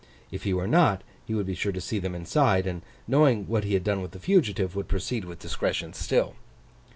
If 0.31 0.45
he 0.45 0.53
were 0.55 0.65
not, 0.65 1.03
he 1.27 1.35
would 1.35 1.45
be 1.45 1.53
sure 1.53 1.71
to 1.71 1.79
see 1.79 1.99
them 1.99 2.15
inside; 2.15 2.65
and, 2.65 2.81
knowing 3.07 3.47
what 3.47 3.63
he 3.65 3.75
had 3.75 3.83
done 3.83 4.01
with 4.01 4.13
the 4.13 4.19
fugitive, 4.19 4.75
would 4.75 4.87
proceed 4.87 5.25
with 5.25 5.37
discretion 5.37 5.93
still. 5.93 6.33